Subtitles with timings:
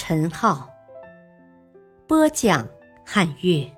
[0.00, 0.70] 陈浩，
[2.06, 2.68] 播讲
[3.04, 3.68] 汉乐。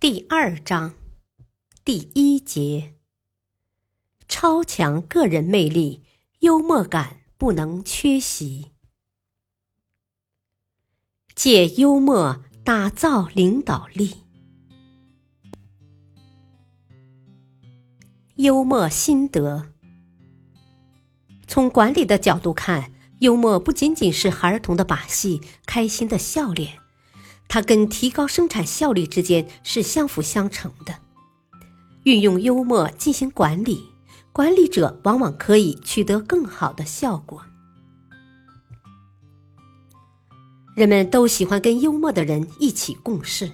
[0.00, 0.94] 第二章，
[1.84, 2.94] 第一节：
[4.26, 6.02] 超强个人魅力，
[6.38, 8.72] 幽默感不能缺席。
[11.34, 14.22] 借幽默打造领导力。
[18.36, 19.71] 幽默心得。
[21.52, 26.78] 从管理的角度看，幽默不仅仅是孩童的把戏、开心的笑脸，
[27.46, 30.94] 它跟提高生产效率之间是相辅相成的。
[32.04, 33.82] 运用幽默进行管理，
[34.32, 37.42] 管理者往往可以取得更好的效果。
[40.74, 43.52] 人们都喜欢跟幽默的人一起共事，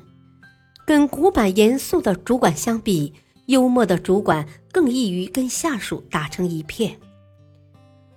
[0.86, 3.12] 跟古板严肃的主管相比。
[3.46, 7.00] 幽默的主管更易于跟下属打成一片。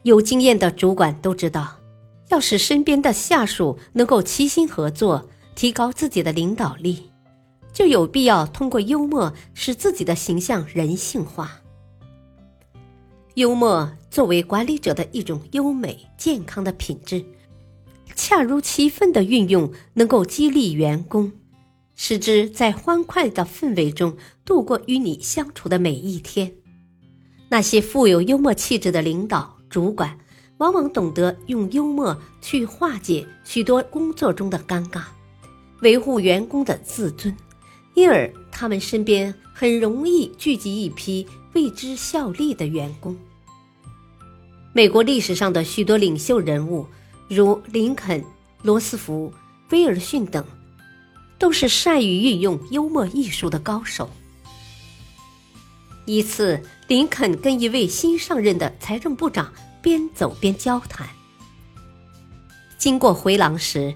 [0.03, 1.79] 有经验的主管都知道，
[2.29, 7.09] 要使身边的下属能够齐心合作，提高自己的领导力，
[7.71, 11.61] 就有必要通过幽默使自己的形象人性化。
[13.35, 17.23] 幽默作为管理者的一种优美健康的品质，
[18.15, 21.31] 恰如其分的运用，能够激励员工。
[21.95, 26.51] 使之在欢快的氛围中度过与你相处的每一天。
[27.49, 30.15] 那些富有幽默气质的领导主管，
[30.57, 35.01] 往往懂得用幽默去化解许多工作中的尴尬，
[35.81, 37.35] 维护员工的自尊，
[37.95, 43.17] 因而他们身边很容易聚集一批为之效力的员工。
[44.73, 46.85] 美国历史上的许多领袖人物，
[47.27, 48.23] 如林肯、
[48.61, 49.33] 罗斯福、
[49.71, 50.45] 威尔逊等。
[51.39, 54.11] 都是善于运用幽默艺术的高手。
[56.05, 59.51] 一次，林肯跟一位新上任的财政部长
[59.81, 61.07] 边走边交谈，
[62.77, 63.93] 经过回廊时，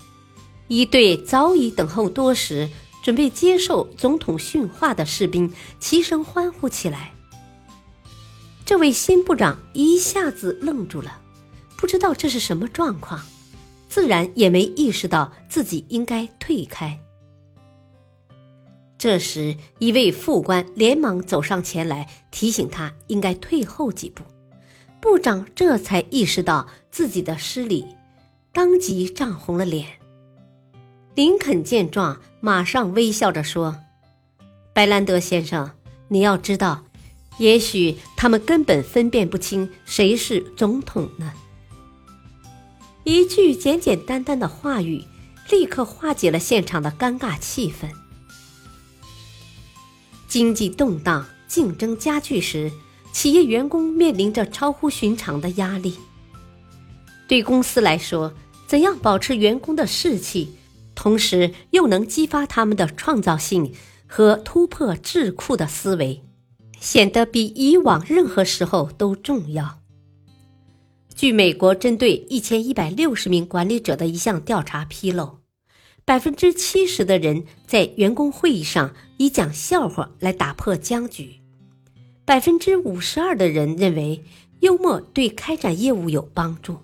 [0.68, 2.70] 一队早已等候多时、
[3.04, 7.14] 准备接受总统训话的士兵齐声欢呼起来。
[8.66, 11.22] 这位新部长一下子愣住了，
[11.78, 13.22] 不知道这是什么状况，
[13.88, 17.00] 自然也没意识到自己应该退开。
[18.98, 24.24] 这时，一位副官连忙走上前来，提醒他应该退后几步。
[25.06, 27.86] 部长这才意识到自己的失礼，
[28.52, 29.88] 当即涨红了脸。
[31.14, 33.78] 林肯见状，马上微笑着说
[34.74, 35.70] ：“白兰德先生，
[36.08, 36.86] 你要知道，
[37.38, 41.32] 也许他们根本分辨不清谁是总统呢。”
[43.06, 45.06] 一句简简单单的话语，
[45.52, 47.88] 立刻化解了现场的尴尬气氛。
[50.28, 52.72] 经济动荡、竞争加剧时，
[53.16, 55.96] 企业员工面临着超乎寻常的压力。
[57.30, 58.34] 对公司来说，
[58.68, 60.50] 怎样保持员工的士气，
[60.96, 63.74] 同时又能激发他们的创造性
[64.06, 66.24] 和突破智库的思维，
[66.82, 69.80] 显得比以往任何时候都重要。
[71.16, 75.38] 据美国针对一千一百六十名管理者的一项调查披露。
[76.04, 81.40] 百分之七十的人在员工会议上以讲笑话来打破僵局，
[82.26, 84.24] 百分之五十二的人认为
[84.62, 86.78] 幽默对开展业务有帮助，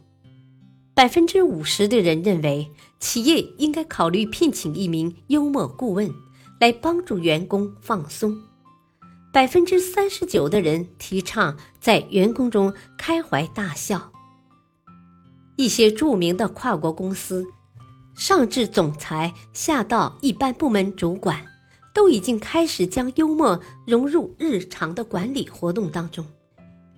[0.94, 2.69] 百分之五十的人认为
[3.00, 6.12] 企业应该考虑聘请一名幽默顾问
[6.59, 8.38] 来帮助员工放松，
[9.34, 14.11] 百分之三十九的人提倡在员工中开怀大笑。
[15.55, 17.46] 一些著名的跨国公司。
[18.14, 21.44] 上至总裁，下到一般部门主管，
[21.93, 26.26] 都已经开始将幽默融入日常的管理活动当中，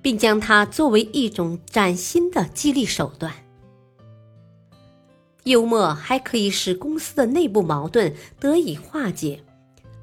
[0.01, 3.33] 并将它作为一种崭新的激励手段。
[5.43, 9.43] 幽默还可以使公司的内部矛盾得以化解，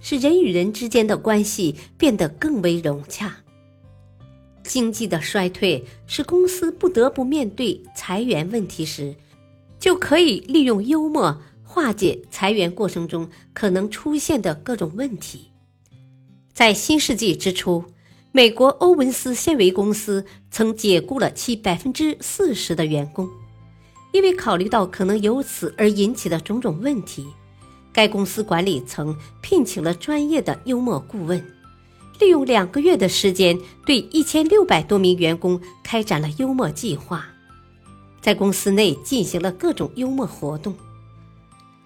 [0.00, 3.36] 使人与人之间的关系变得更为融洽。
[4.62, 9.14] 经济的衰退使公司不得不面对裁员问题时。
[9.78, 11.40] 就可以利用幽默
[11.72, 15.52] 化解裁员过程中可能出现的各种问题。
[16.52, 17.84] 在新世纪之初，
[18.32, 23.28] 美国欧文斯纤维公司曾解雇了其百分之四十的员工，
[24.10, 27.24] 因为考虑到可能由此而引起的种种问题，
[27.92, 31.40] 该公司管理层聘请了专业的幽默顾问，
[32.18, 33.56] 利用两个月的时间，
[33.86, 37.24] 对一千六百多名员工开展了幽默计划，
[38.20, 40.74] 在公司内进行了各种幽默活动。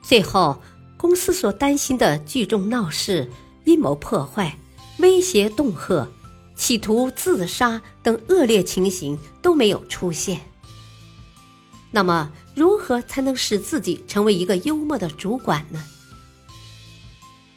[0.07, 0.61] 最后，
[0.99, 3.31] 公司所担心的聚众闹事、
[3.65, 4.59] 阴谋破坏、
[4.99, 6.07] 威胁恫吓、
[6.55, 10.41] 企图自杀等恶劣情形都没有出现。
[11.91, 15.83] 那么，如何才能使自己成为一个幽默的主管呢？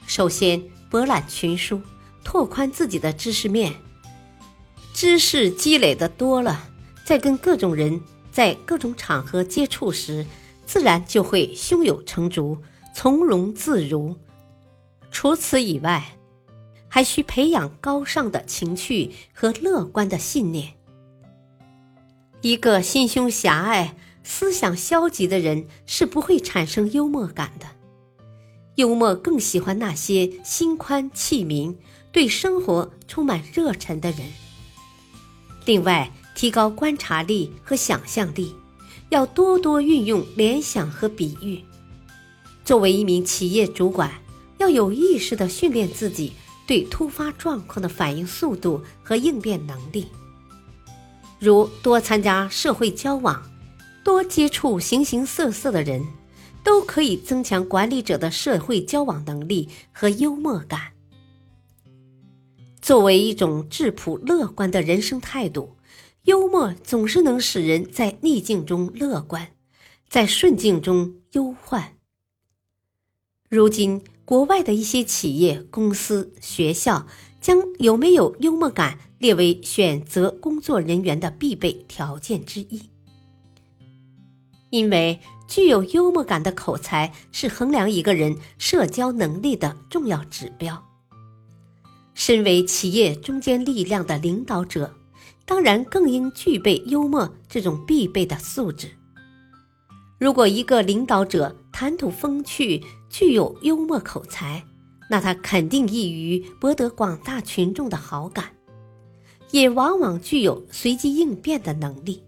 [0.06, 1.82] 首先，博览群书，
[2.24, 3.76] 拓宽自己的知识面。
[4.94, 6.70] 知识积累的多了，
[7.04, 8.02] 在跟各种人
[8.32, 10.26] 在各种场合接触时，
[10.68, 12.60] 自然就会胸有成竹、
[12.94, 14.16] 从容自如。
[15.10, 16.18] 除此以外，
[16.88, 20.74] 还需培养高尚的情趣和乐观的信念。
[22.42, 23.96] 一个心胸狭隘。
[24.30, 27.66] 思想消极的人是不会产生幽默感的，
[28.76, 31.78] 幽默更喜欢那些心宽气明、
[32.12, 34.20] 对生活充满热忱的人。
[35.64, 38.54] 另外，提高观察力和想象力，
[39.10, 41.64] 要多多运用联想和比喻。
[42.64, 44.12] 作为一名企业主管，
[44.58, 46.34] 要有意识地训练自己
[46.66, 50.08] 对突发状况的反应速度和应变能力，
[51.40, 53.42] 如多参加社会交往。
[54.04, 56.02] 多接触形形色色的人，
[56.64, 60.94] 都可以增强管理者的社会交往能力和幽默感。
[62.82, 65.77] 作为一种质朴乐观的人生态度，
[66.28, 69.48] 幽默总是能使人在逆境中乐观，
[70.10, 71.94] 在顺境中忧患。
[73.50, 77.08] 如今，国外的一些企业、公司、学校
[77.40, 82.90] 将有没有幽默感列为选择工作人员的必备条件之一。
[84.70, 90.84] 因为具有幽默感的口才是衡量一个人社交能力的重要指标。
[92.14, 94.94] 身为企业中坚力量的领导者，
[95.48, 98.90] 当然更应具备幽默这种必备的素质。
[100.20, 104.62] 如果一个领导者谈吐风趣、具有幽默口才，
[105.10, 108.52] 那他肯定易于博得广大群众的好感，
[109.52, 112.22] 也往往具有随机应变的能力。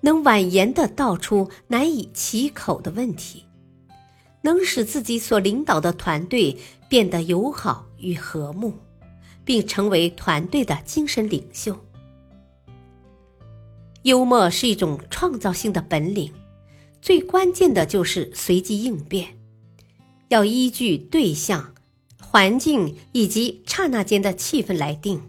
[0.00, 3.44] 能婉言地道出难以启口的问题，
[4.42, 6.56] 能使自己所领导的团队
[6.88, 8.72] 变得友好与和睦，
[9.44, 11.78] 并成为团队的精神领袖。
[14.04, 16.30] 幽默是一种创造性的本领，
[17.00, 19.38] 最关键的就是随机应变，
[20.28, 21.72] 要依据对象、
[22.20, 25.22] 环境以及刹那间的气氛来定。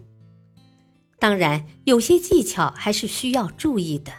[1.18, 4.12] 当然，有些技巧还是需要注意的。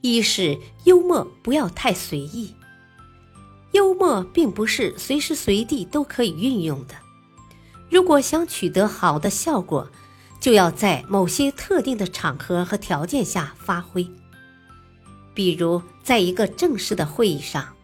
[0.00, 2.54] 一是幽默不要太随意，
[3.72, 6.94] 幽默并不是随时随地都可以运用的。
[7.90, 9.90] 如果想取得好的效果，
[10.40, 14.08] 就要在某些特定的场合和条件下发挥。
[15.34, 17.74] 比如，在一个正式的会议上，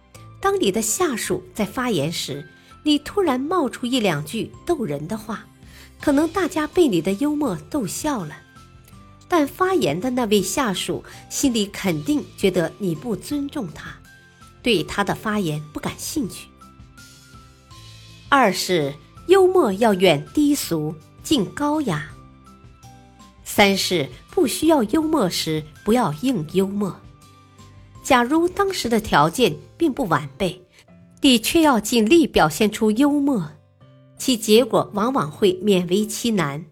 [0.41, 2.49] 当你的下属在发言时，
[2.83, 5.47] 你突然冒出一两句逗人的话，
[6.01, 8.37] 可能大家被你的幽默逗笑了。
[9.29, 13.97] 但发言的那位下属心里肯定觉得你不尊重他，
[14.63, 16.47] 对他的发言不感兴趣。
[18.29, 18.95] 二是
[19.27, 22.09] 幽默要远低俗，近高雅。
[23.57, 26.95] 三是不需要幽默时不要硬幽默。
[28.03, 30.61] 假如当时的条件并不完备，
[31.23, 33.53] 你却要尽力表现出幽默，
[34.19, 36.67] 其结果往往会勉为其难。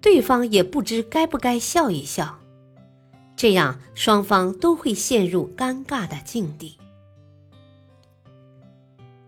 [0.00, 2.38] 对方也不知该不该笑一笑，
[3.34, 6.78] 这样双方都会陷入尴尬的境地。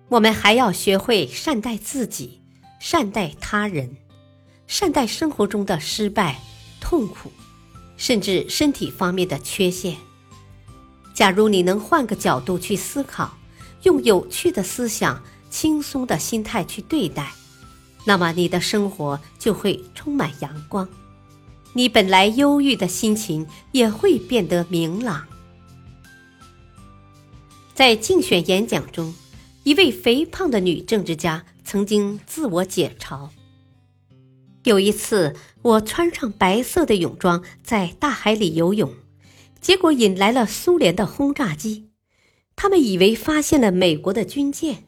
[0.08, 2.40] 我们还要学会善待自己，
[2.78, 3.96] 善待他人，
[4.68, 6.40] 善待生活中的失败、
[6.92, 7.32] 痛苦，
[7.96, 9.96] 甚至身体方面的缺陷。
[11.14, 13.34] 假如你能换个角度去思考，
[13.84, 17.32] 用有趣的思想、轻松的心态去对待。
[18.04, 20.86] 那么你的生活就会充满阳光，
[21.72, 25.26] 你本来忧郁的心情也会变得明朗。
[27.72, 29.14] 在竞选演讲中，
[29.62, 33.30] 一位肥胖的女政治家曾经自我解嘲
[34.64, 38.94] ：“有一次，我穿上白色的泳装在大海里游泳，
[39.60, 41.90] 结果引来了苏联的轰炸机，
[42.54, 44.84] 他们以为发现了美国的军舰。”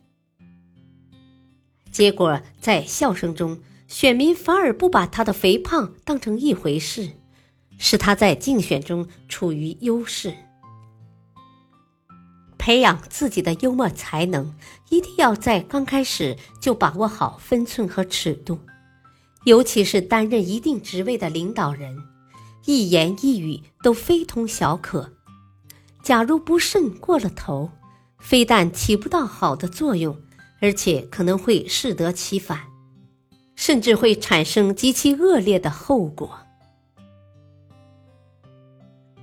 [1.90, 7.10] 结果，在笑声中，选民反而不把他的肥胖当成一回事，
[7.76, 10.34] 使他在竞选中处于优势。
[12.58, 14.54] 培养自己的幽默才能，
[14.88, 18.58] 一定要在刚开始就把握好分寸和尺度，
[19.44, 21.96] 尤其是担任一定职位的领导人，
[22.64, 25.12] 一言一语都非同小可。
[26.02, 27.70] 假如不慎过了头，
[28.18, 30.18] 非但起不到好的作用，
[30.60, 32.60] 而且可能会适得其反，
[33.54, 36.38] 甚至会产生极其恶劣的后果。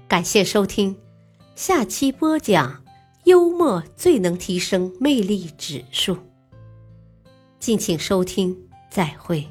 [0.08, 0.98] 感谢收听，
[1.56, 2.84] 下期播讲：
[3.24, 6.18] 幽默最能提升魅力指数。
[7.60, 8.58] 敬请收听，
[8.90, 9.48] 再会。